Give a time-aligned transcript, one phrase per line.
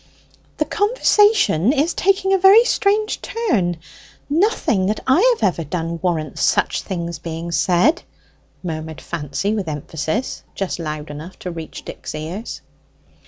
[0.57, 3.77] "The conversation is taking a very strange turn:
[4.31, 8.01] nothing that I have ever done warrants such things being said!"
[8.63, 12.61] murmured Fancy with emphasis, just loud enough to reach Dick's ears.